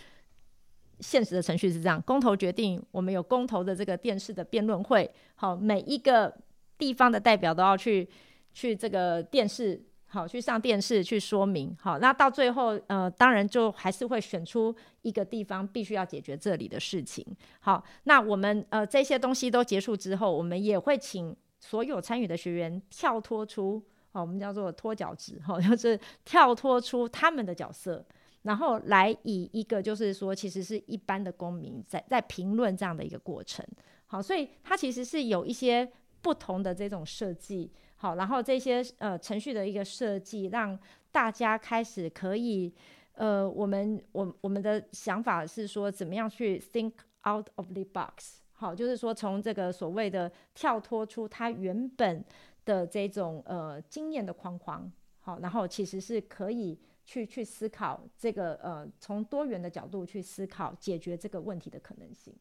[0.98, 6.36] 现实的程序是这样，公投决定，我们有公投的这个电视的辩论会，好，每一个
[6.76, 8.08] 地方的代表都要去
[8.52, 9.80] 去这个电视，
[10.12, 17.24] 好，去上电视去说明，好，那到最后，呃，当然就还是会选出一个地方必须要解决这里的事情，
[17.60, 23.80] 好，那我们呃这些东西都结束之后，我们也会请所有参与的学员跳脱出。
[24.12, 28.04] 好，我们叫做脱脚趾，哈， 就是跳脱出他们的角色，
[28.42, 33.64] 然后来以一个就是说，其实是一般的公民在在评论这样的一个过程。
[34.06, 35.88] 好，所以它其实是有一些
[36.20, 37.70] 不同的这种设计。
[38.00, 40.78] 好，然后这些呃程序的一个设计，让
[41.12, 42.72] 大家开始可以
[43.12, 46.92] 呃，我们我我们的想法是说，怎么样去 think
[47.28, 48.40] out of the box。
[48.52, 52.24] 好，就是说从这个所谓的跳脱出它原本。
[52.66, 54.88] 的这种呃经验的框框，
[55.20, 62.32] 好，然后其实是可以去去思考这个呃从多元的角度去思考解决这个问题的可能性。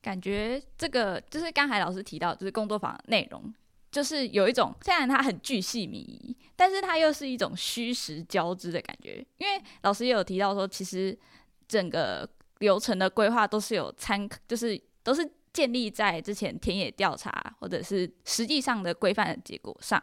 [0.00, 3.54] 感觉这个就是刚才老师提到，就是工作坊内容，
[3.90, 9.24] 就是有一种虽然它很巨细靡遗，但是它又是一种虚实交织的感觉。
[9.38, 11.18] 因为老师也有提到说，其实
[11.68, 15.30] 整个流程的规划都是有参，就是都是。
[15.52, 20.00] 建立在之前田野调查或者是实际上的规范的结果上，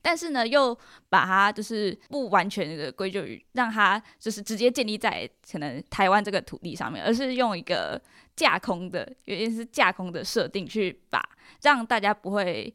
[0.00, 0.76] 但是呢，又
[1.10, 8.00] 把它就是不完全的归咎于让它就是直接建立在可能台湾这个土地上面，而是用一个
[8.34, 11.22] 架空的，原因是架空的设定去把
[11.60, 12.74] 让大家不会。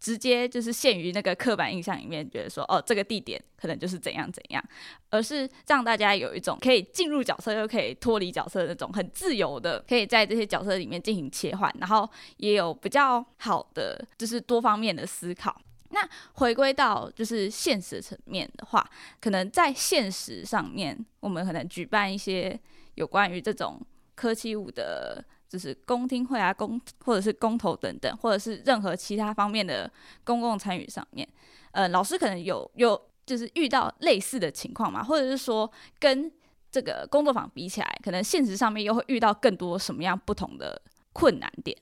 [0.00, 4.64] 直接就是限于那个刻板印象里面，觉得说哦，这个地点可能就是怎样怎样，
[5.10, 15.60] 而是让大家有一种可以进入角色又可以脱离角色的那种很自由的，可以在这些角色里面进行切换，然后也有比较好的就是多方面的思考。
[15.90, 18.88] 那回归到就是现实层面的话，
[19.20, 22.58] 可能在现实上面，我们可能举办一些
[22.94, 23.80] 有关于这种
[24.14, 25.24] 科技舞的。
[25.48, 29.90] 就是公听会啊，公或者是公投等等，或者是任何其他方面的
[30.24, 31.26] 公共参与上面，
[31.72, 36.30] 呃，老师可能有有就是遇到类似的情况嘛，或者是说跟
[36.70, 40.80] 这个工作坊比起来，可能现实上面又会遇到更多什么样不同的
[41.12, 41.76] 困难点？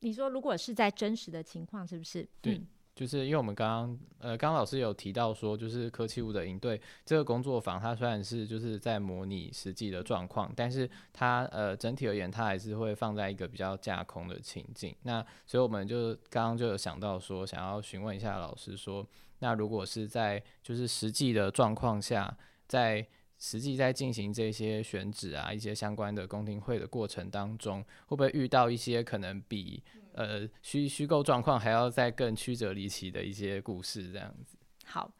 [0.00, 2.26] 你说如果是在真实的情况，是不是？
[2.40, 2.60] 对。
[3.00, 14.94] 就是因为我们刚刚呃，刚刚老师有提到说，就是科技物的应对这个工作坊，它虽然是就是在模拟实际的状况，但是它呃整体而言，它还是会放在一个比较架空的情境。
[15.04, 19.08] 那所以我们就刚刚就有想到说，想要询问一下老师说，
[19.38, 22.36] 那如果是在就是实际的状况下，
[22.66, 23.06] 在
[23.38, 29.82] 实际在进行这些选址啊，一些相关的公听会的过程当中，会不会遇到一些可能比
[30.14, 34.12] 呃虚虚构状况还要再更曲折离奇的一些故事？
[34.12, 34.56] 这样子。
[34.84, 35.10] 好，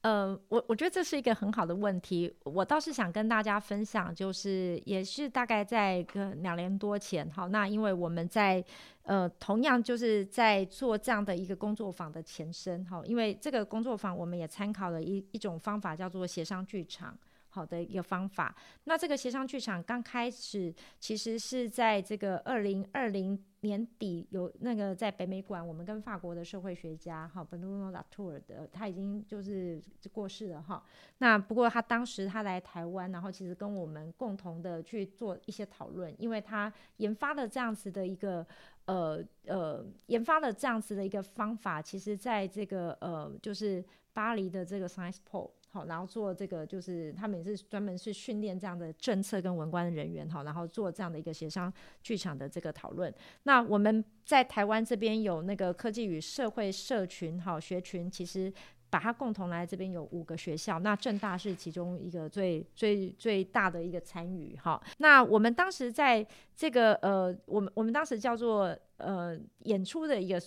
[0.00, 2.34] 呃，我我觉得这是一个很好的问题。
[2.44, 8.64] 我倒是想跟大家分享，就是也是大概在个两年多前，好，那因为我们在
[9.04, 17.16] 呃同样就是在做这样的一个工作坊的前身，好，因为这个工作坊我们也参考了一一种方法，叫做协商剧场。
[17.52, 18.54] 好的一个方法。
[18.84, 30.82] 那这个协商剧场刚开始其实是在这个二零二零年底有那个在北美馆，我们跟法国的社会学家哈 Bruno Latour 的，他已经就是过世了哈。
[31.18, 38.44] 那不过他当时他来台湾，然后其实跟我们共同的去做一些讨论，因为他研发了这样子的一个
[38.86, 45.50] 呃呃研发了这样子的一个方法，其实在这个呃就是巴黎的这个 Science Pole。
[45.74, 53.12] 好，然后做这个就是他们也是专门是训练这样的政策跟文官人员哈，然后做这样的一个协商剧场的这个讨论。
[53.44, 58.52] 那我们在台湾这边有那个科技与社会社群哈学群，其实
[58.90, 64.78] 把它共同来这边有五个学校，那正大是其中一个最最最大的一个参与哈。
[64.98, 70.38] 那我们当时在这个呃，我们我们当时叫做呃演出的一个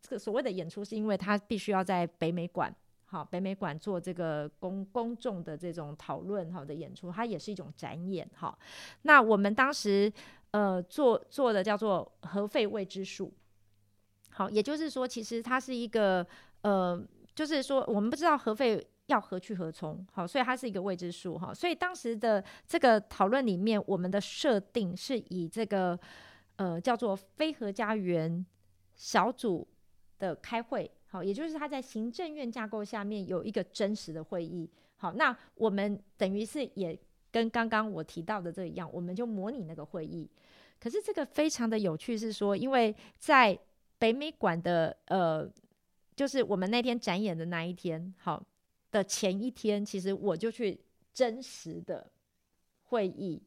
[0.00, 2.74] 这个所谓的演出，是因为它必须要在北美馆。
[3.14, 8.58] 好，北美馆做这个公公众的这种讨论好的演出，它也是一种展演哈。
[9.02, 10.12] 那我们当时
[10.50, 13.32] 呃做做的叫做核废未知数，
[14.30, 16.26] 好，也就是说，其实它是一个
[16.62, 17.00] 呃，
[17.36, 21.54] 就是说我们不知道核废要何去何从，好，所以它是一个未知数哈。
[21.54, 25.96] 所以当时的这个讨论里面，我们的设定是以这个
[26.56, 28.44] 呃叫做非核家园
[28.96, 29.68] 小组
[30.18, 30.90] 的开会。
[31.14, 34.68] 好，也就是他在行政院架构下面有一个真实的会议。
[34.96, 36.98] 好，那我们等于是也
[37.30, 40.28] 跟刚刚我提到的这一样，我们就模拟那个会议。
[40.80, 43.56] 可是这个非常的有趣，是说，因为在
[43.96, 45.48] 北美馆的呃，
[46.16, 48.44] 就是我们那天展演的那一天，好
[48.90, 50.80] 的前一天，其实我就去
[51.12, 52.10] 真实的
[52.86, 53.40] 会议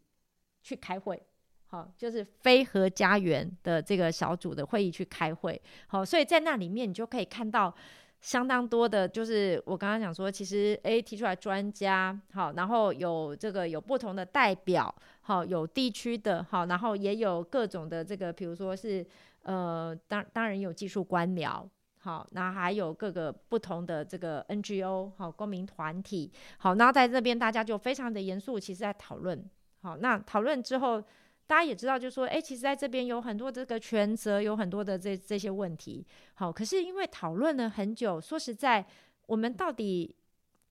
[0.61, 1.22] 去开会。
[1.70, 5.61] 好，就是飞和家园的这个小组的会议去开会。
[5.88, 7.74] 好，所以在那里面你就可以看到
[8.22, 19.05] 相当多的，就是我刚刚讲说，其实诶提出来专家，好，然后有这个有不同的代表，好，有地区的，好，然后也有各种的这个，比如说是
[19.41, 21.68] 呃，当当然有技术官僚，
[21.99, 29.43] 好，那还有各个不同的这个 NGO，好，公民团体，好，然后在这边大家就非常的严肃，其实在讨论，
[29.82, 31.03] 好，那讨论之后。
[31.47, 36.05] 大家也知道，就是说，哎，其实在这边有很多这个权责，有很多的这这些问题。
[36.33, 38.85] 好，可是因为讨论了很久，说实在，
[39.25, 40.13] 我们到底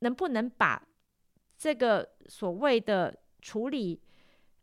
[0.01, 0.87] 能不能把
[1.57, 3.99] 这个所谓的处理，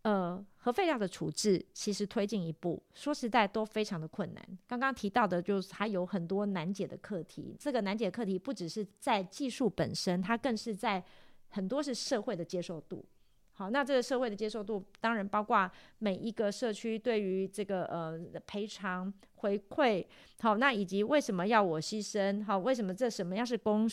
[0.04, 4.58] 呃，核废料的处置，其实推进一步，说实在都非常的困难。
[4.68, 7.56] 刚刚提到的，就是它有很多难解的课题。
[7.60, 11.04] 这个难解课题不只是在技术本身，它更是在
[11.50, 13.04] 很多是社会的接受度。
[13.56, 20.04] 好，那这个社会的接受度，当然包括每一个社区对于这个呃赔偿回馈，
[20.42, 23.88] 好，那以及为什么要我牺牲，好，为什么这什么样是公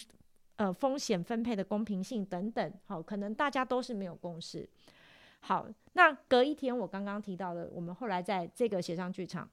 [0.57, 4.67] 呃风险分配的公平性等等，好，可能大家都是没有共识。
[5.41, 9.47] 好，那隔一天我刚刚提到的，我们后来在这个协商剧场，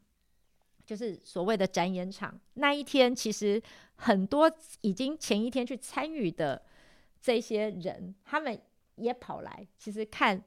[0.86, 3.62] 就是所谓的展演场那一天，其实
[3.96, 4.50] 很多
[4.80, 6.64] 已经前一天去参与的
[7.22, 8.58] 这些人，他们。
[8.98, 10.44] 也跑来，其实看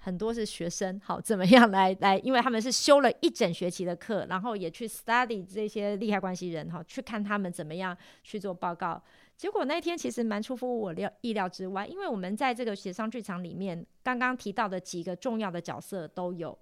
[0.00, 9.02] 很多是学生，好怎么样来来，因为他们是修了一整学期的课，然后也去 study 这些利害关系人，哈，去看他们怎么样去做报告。
[9.36, 16.56] 结果那天其实蛮出乎我料意料之外，因为我们在这个协商剧场里面，刚刚提到的几个重要的角色都有。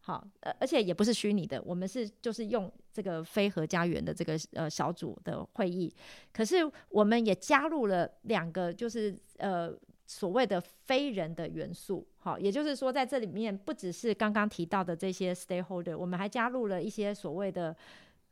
[0.00, 5.92] 好，呃，而且也不是虚拟的，我们是就是用这个非核家园的这个呃小组的会议，
[6.32, 9.72] 可是我们也加入了两个，就是呃。
[10.08, 17.76] 所谓的非人的元素，好，也就是说，在这里面不只是刚刚提到的这些 stakeholder，我们还加入了一些所谓的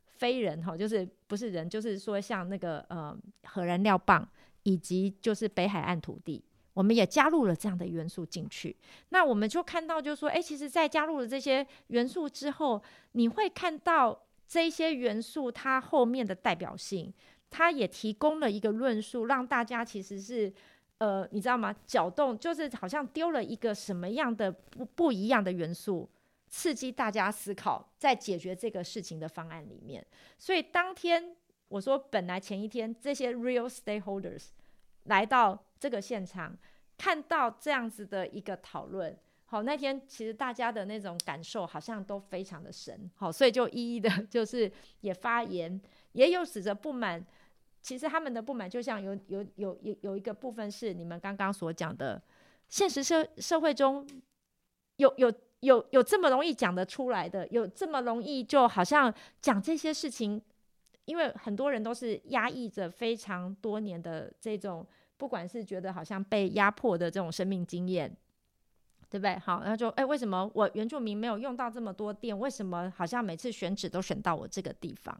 [0.05, 3.13] 非人，哈，就是不是人，就是说像那个呃
[3.43, 4.25] 核燃料棒
[4.63, 6.41] 以及就是北海岸土地，
[6.73, 8.73] 我们也加入了这样的元素进去。
[9.09, 14.17] 那我们就看到，就是说，哎，其实，在加入了这些元素之后，你会看到
[14.47, 17.13] 这些元素它后面的代表性，
[17.49, 20.53] 它也提供了一个论述，让大家其实是。
[20.99, 21.75] 呃，你知道吗？
[21.85, 26.09] 搅动就是好像丢了一个什么样的不不一样的元素，
[26.47, 30.05] 刺激大家思考，在解决这个事情的方案里面。
[30.39, 31.35] 所以当天
[31.67, 34.47] 我说，本来前一天这些 real stakeholders
[35.03, 36.57] 来到这个现场，
[36.97, 44.71] 看到这样子的一个讨论，好，那天其实大家的那种感受好像都非常的深，好，所以就一一的， 就是
[45.01, 45.81] 也发言，
[46.13, 47.25] 也有使着不满。
[47.85, 52.19] 其实他们的不满，就像有有有有有一个部分是你们刚刚所讲的，
[52.67, 54.03] 现实社社会中
[54.95, 60.41] 有有有有这么容易讲得出来的，有这么容易就好像讲这些事情，
[61.05, 64.83] 因为很多人都是压抑着非常多年的这种
[65.15, 68.11] 不管是觉得好像被压迫的这种生命经验。
[69.07, 69.37] 对不对？
[69.37, 72.37] 好，那就哎，为什么我原住民没有用到这么多电？
[72.37, 75.17] 为什么好像每次选址都选到我这个地方？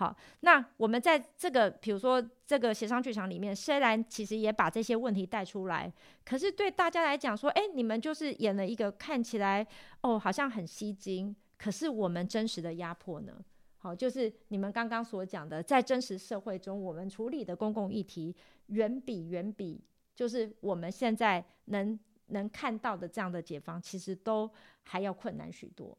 [0.00, 5.92] 好，那我们在这个比如说这个协商剧场里面，虽然其实也把这些问题带出来，
[6.24, 9.66] 可是对大家来讲说，哎，你们就是演了一个看起来
[10.00, 13.34] 哦好像很吸睛，可是我们真实的压迫呢？
[13.76, 18.34] 好，就是你们刚刚所讲的，在真实社会中，我们处理的公共议题
[18.68, 19.84] 远比远比
[20.14, 22.00] 就是我们现在能。
[22.32, 24.48] 能看到的这样的解放，其实都
[24.84, 25.98] 还要困难许多。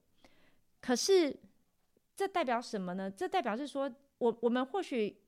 [0.79, 1.37] 可是，
[2.15, 3.09] 这代表什么呢？
[3.09, 5.21] 这代表是说，我我们或许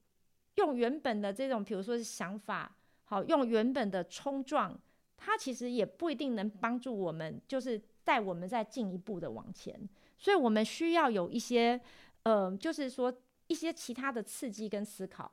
[0.55, 2.75] 用原本的这种，比如说是想法，
[3.05, 4.79] 好，用原本的冲撞，
[5.17, 9.89] 它其实也不一定能帮助我们，就是带我们再进一步的往前。
[10.17, 11.79] 所以我们需要有一些，
[12.23, 13.13] 呃，就是说
[13.47, 15.31] 一些其他的刺激跟思考，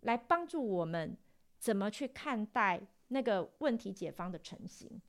[0.00, 1.16] 来帮助我们
[1.58, 2.80] 怎么去看待。
[3.08, 5.00] 那个问题解方的成型，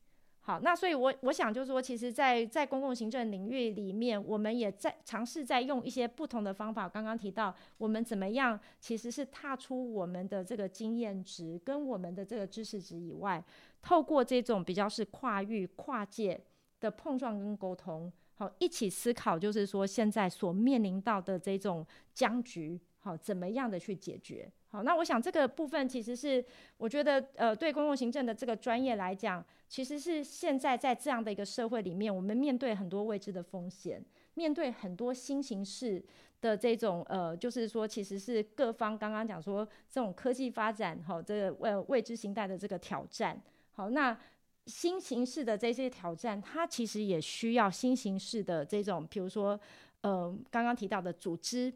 [0.48, 6.88] 好，那所以，我我想就是说，其实，在在公共行政领域里面，我们也在尝试在用一些不同的方法。
[6.88, 13.44] 刚刚提到，我们怎么样，其实是踏出我们的这个经验值跟我们的这个知识值以外，
[13.82, 16.42] 透过这种比较是跨域、跨界
[16.80, 24.50] 的碰撞跟沟通，好，一起思考，就是说现在所面临到的这种僵局，好，怎么样的去解决。
[24.70, 26.44] 好，那我想这个部分其实是
[26.76, 34.04] 我觉得，呃，对公共行政的这个专业来讲，其实是现在在这样的一个社会里面，我们面对很多未知的风险，
[34.34, 36.04] 面对很多新形式
[36.42, 43.42] 的这种，呃，就是说，其实是各方刚刚讲说这种科技发展，好，这个未未知形态的这个挑战，
[43.72, 44.20] 好，那
[44.66, 49.58] 新形式的这些挑战，它其实也需要新形式的这种，比如说，
[50.02, 51.74] 呃，刚刚提到的组织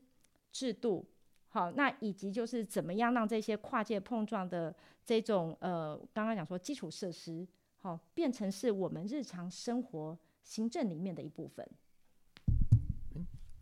[0.52, 1.06] 制度。
[1.54, 4.74] 好，那以及就是怎么样让这些跨界碰撞的
[5.04, 7.46] 这种呃，刚刚讲说基础设施，
[7.82, 11.70] 好变成是我们日常生活行政里面的一部分。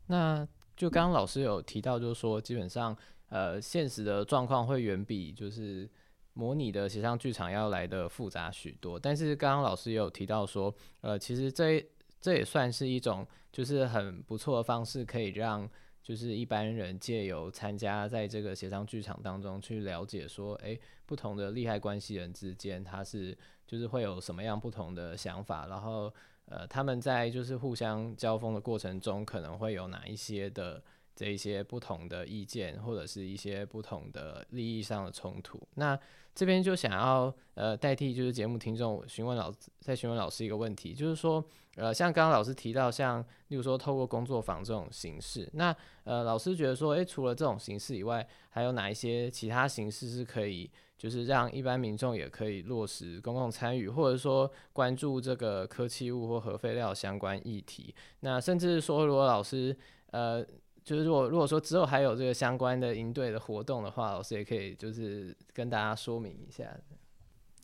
[0.06, 2.96] 那就刚刚老师有提到，就是说基本上
[3.30, 5.90] 呃，现实的状况会远比就是
[6.34, 9.00] 模拟的协商剧场要来的复杂许多。
[9.00, 10.72] 但是刚刚老师也有提到说，
[11.02, 11.84] 呃，其实这
[12.22, 15.68] 这也算是一种就是很不错的方式，可以让。
[16.10, 23.38] 就是一般人借由参加在这个协商剧场当中去了解说，诶，不同的利害关系人之间，他是
[23.68, 26.12] 就是会有什么样不同的想法，然后
[26.46, 30.84] 呃，他们在就是互相交锋的过程中，可能会有哪一些的
[31.20, 35.62] 这一些不同的意见，或者是一些不同的利益上的冲突。
[35.76, 36.00] 那
[36.34, 39.52] 这边就想要呃代替就是节目听众询问老
[39.82, 41.44] 再询问老师一个问题，就是说。
[41.76, 57.96] 呃，像刚刚老师提到，像例如说透过工作坊这种形式，那呃，老师觉得说，诶，除了这种形式以外，还有哪一些其他形式是可以，就是让一般民众也可以落实公共参与，或者说关注这个科技物或核废料相关议题？
[58.22, 59.74] 那甚至说，如果老师
[60.08, 60.46] 呃，
[60.84, 66.66] 就是如果如果说之后还有这个相关的营队的活动的话，老师也可以就是跟大家说明一下。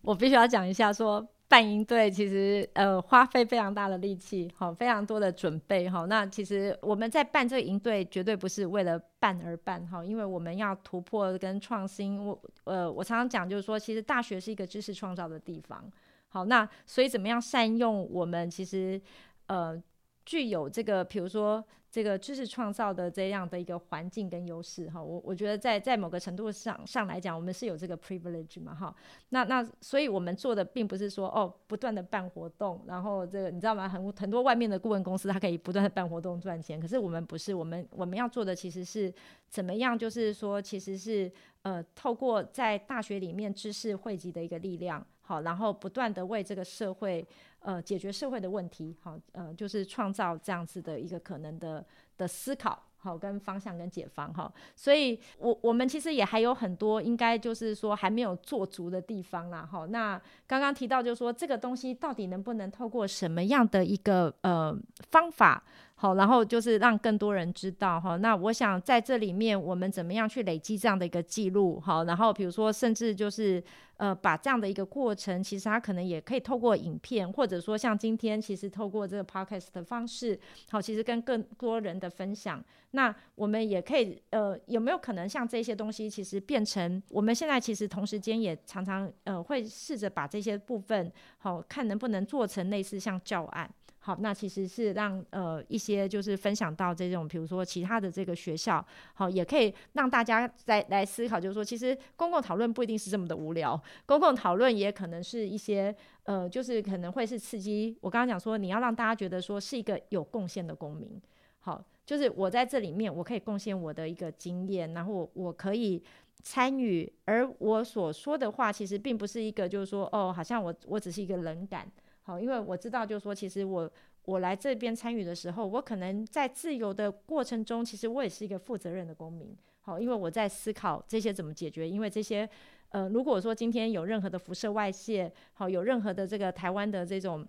[0.01, 1.27] 我必须要讲一下说。
[1.47, 6.03] 办营队其实呃花费非常大的力气，好非常多的准备哈。
[6.05, 12.25] 那其实我们在办这个营队绝对不是为了办而办哈，因为我们要突破跟创新。
[12.25, 15.87] 我呃我常常讲就是说，其实大学是一个知识创造的地方。
[16.29, 18.99] 好，那所以怎么样善用我们其实
[19.45, 19.79] 呃
[20.25, 21.63] 具有这个，比如说。
[21.91, 28.93] 这个知识创造的这样的一个环境跟优势哈，我我觉得在在某个程度上上来讲，我们是有这个 privilege 嘛哈。
[29.29, 33.87] 那那所以我们做的并不是说哦不断的办活动，然后这个你知道吗？
[33.87, 39.13] 很很多外面的顾问公司它可以不断的办活动赚钱，可是我们不是，我们我们要做的其实是
[39.47, 39.97] 怎么样？
[39.97, 47.27] 就是说其实是呃透过在大学里面知识汇集的一个力量，好，然后不断的为这个社会。
[47.65, 51.83] 呃，解决社会的问题，好，呃，就是创造这样子的一个可能的
[52.15, 64.77] 的思考，好，跟方向跟解方，哈，所以，我我们其实也还有很多应该就是说还没有做足的地方啦，哈，那刚刚提到就是说这个东西到底能不能透过什么样的一个呃
[65.09, 65.63] 方法？
[66.05, 68.15] 好，然后就是让更多人知道哈。
[68.17, 71.79] 那我想在这里面，我们怎么样去累积这样的一个记录？
[71.79, 73.63] 好，然后比如说，甚至就是
[73.97, 80.39] 呃，把这样的一个过程，其实它可能也可以透过影片，或者说像今天，其实透过这个 podcast 的方式，
[80.69, 82.63] 好，其实跟更多人的分享。
[82.91, 93.67] 那我们也可以呃，有没有可能像这些东西，其实变成我们现在其实同时间也常常呃，会试着把这些部分好看能不能做成类似像教案。
[94.05, 98.85] 好，那其实是让呃一些就是分享到这种，比如说其他的这个学校，
[99.15, 105.95] 好，也可以让大家再来思考，就是说，其实公共讨论不一定是这么的无聊，公共讨论也可能是一些
[106.25, 107.97] 呃，就是可能会是刺激。
[107.99, 111.19] 我刚刚讲说，你要让大家觉得说是一个有贡献的公民，
[111.61, 116.03] 好，就是我在这里面我可以贡献我的一个经验，然后我我可以。
[116.43, 121.91] 参与，而我所说的话，其实并不是一个，就是说，哦，好像我我只是一个冷感，
[122.25, 123.89] 好，因为我知道，就是说，其实我
[124.23, 132.49] 我来这边参与的时候，我可能在自由的过程中，其实我也是一个负责任的公民，好，因为我在思考这些怎么解决，因为这些，
[132.89, 137.47] 呃，如果说今天有任何的辐射外泄，好，有任何的这个台湾的这种。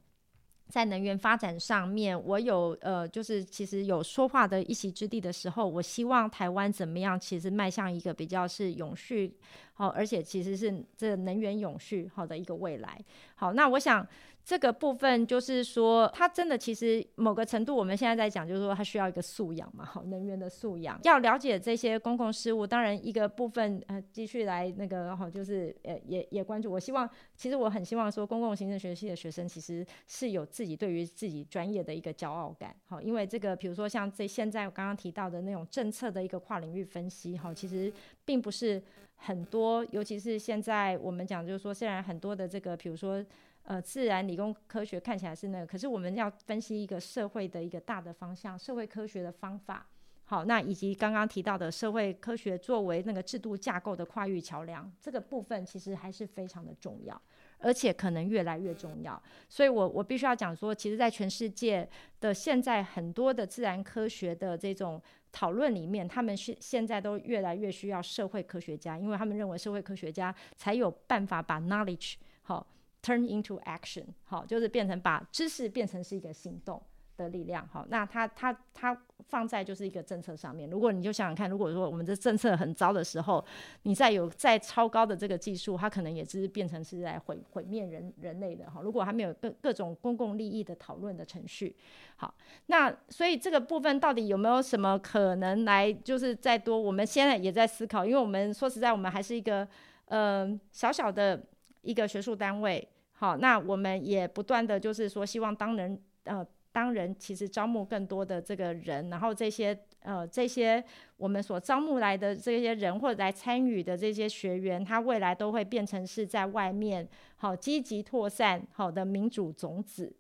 [0.68, 7.16] 在能源发展上面，我有呃，就是其实有说话的一席之地的时候，我希望台湾怎么样？
[7.16, 9.32] 其实迈向一个比较是永续，
[9.74, 13.00] 好，而且其实是这能源永续好的一个未来。
[13.36, 14.04] 好，那我想。
[14.46, 22.64] 这个部分就是说，它真的其实某个程度，我们现在在讲，就是说它需要一个素养嘛，好，能源的素养，要了解这些公共事务。
[22.64, 26.70] 当然，一个部分呃，继续来那个好，就是呃，也也关注。
[26.70, 37.92] 我希望，其实我很希望说，公共行政学系的学生其实是有自己对于自己专业的一个骄傲感，好，因为这个，比如说像这现在我刚刚提到的那种政策的一个跨领域分析，哈，其实
[38.24, 38.80] 并不是
[39.16, 43.26] 很多，尤其是现在我们讲，就是说，虽然很多的这个，比如说。
[43.66, 49.84] 呃，自然、理工科学看起来是那个，可是我们要分析一个社会的一个大的方向，社会科学的方法。
[50.28, 57.20] 好，那以及刚刚提到的社会科学作为那个制度架构的跨域桥梁，这个部分其实还是非常的重要，
[57.58, 59.20] 而且可能越来越重要。
[59.48, 61.88] 所以我我必须要讲说，其实，在全世界
[62.20, 65.02] 的现在很多的自然科学的这种
[65.32, 72.64] 讨论里面，他们现现在都越来越需要社会科学家，因为他们认为社会科学家才有办法把 knowledge 好。
[73.06, 76.82] Turn into action，好，就是变成把知识变成是一个行动
[77.16, 80.68] 的力量，好，那它它它放在就是一个政策上面。
[80.68, 83.44] 如果你就想想看，如果说我们的政策很糟的时候，
[83.84, 88.80] 你再有再超高的这个技术，它可能也只是变成是在毁毁灭人人类的哈。
[88.82, 91.76] 如果还没有各各种公共利益的讨论的程序，
[92.16, 92.34] 好，
[92.66, 96.76] 那所以这个部分到底有没有什么可能来就是再多？
[96.76, 99.66] 我们现在也在思考，因为我们说实在，我们还是一个
[100.06, 101.40] 呃小小的
[101.82, 102.84] 一个学术单位。
[103.18, 110.84] 好，那我们也不断的就是说，希望当人呃当人其实招募更多的这个人，然后这些呃这些
[111.16, 120.14] 我们所招募来的这些人或者来参与的这些学员，他未来都会变成是在外面好积极扩散好的民主种子。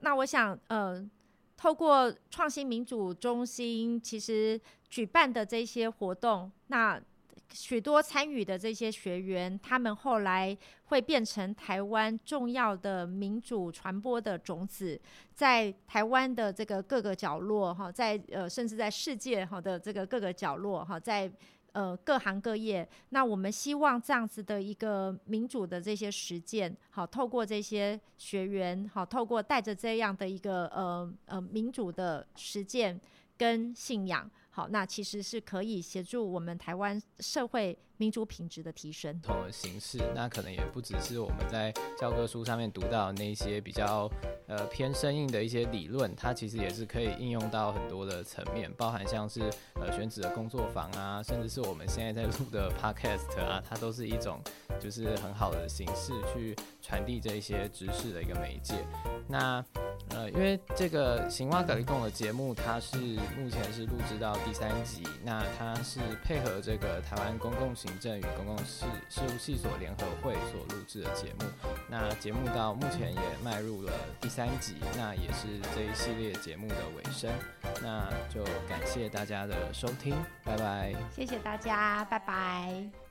[0.00, 1.02] 那我想呃，
[1.56, 4.60] 透过创新民主中心其实
[4.90, 7.00] 举办的这些活动，那。
[7.52, 10.56] 许多参与的这些学员，他们后来
[10.86, 15.00] 会变成台湾重要的民主传播的种子，
[15.34, 21.30] 在台湾的这个各个角落，哈，在呃，甚至在世界哈的这个各个角落，哈，在
[21.72, 22.86] 呃各行各业。
[23.10, 33.00] 那我们希望这样子的一个民主的这些实践，好，透过这些学员，好，透过带着这样的一个呃呃民主的实践
[33.38, 34.30] 跟信仰。
[34.56, 39.20] 好，那其实是可以协助我们台湾社会民主品质的提升。
[39.20, 44.10] 同的形式，那可能也不只是我们在教科书上面读到那些比较
[44.46, 49.42] 呃偏生硬的一些理论，它其实也是可以应用到很多的层面，包含像是
[49.74, 54.40] 呃选址的工作坊啊，甚至是我们现在在录的 podcast 啊，它都是一种
[54.80, 58.74] 就是很好的形式去传递这一些知识的一个媒介。
[59.28, 59.64] 那
[60.10, 62.96] 呃，因为这个行蛙格力贡的节目，它是
[63.36, 71.46] 目前是录制到第三集，那它是配合这个台湾公共行政与公共事事务系所联合会所录制的节目。
[71.88, 77.32] 那节目到目前也迈入了第三集，那也是这一系列节目的尾声。
[77.82, 80.94] 那就感谢大家的收听，拜拜。
[81.14, 83.05] 谢谢大家，拜拜。